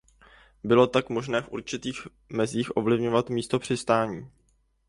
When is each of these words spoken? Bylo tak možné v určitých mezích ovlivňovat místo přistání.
Bylo 0.63 0.87
tak 0.87 1.09
možné 1.09 1.41
v 1.41 1.49
určitých 1.49 2.07
mezích 2.29 2.77
ovlivňovat 2.77 3.29
místo 3.29 3.59
přistání. 3.59 4.31